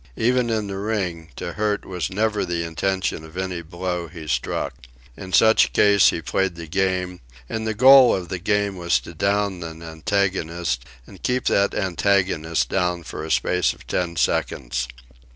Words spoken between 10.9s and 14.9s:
and keep that antagonist down for a space of ten seconds.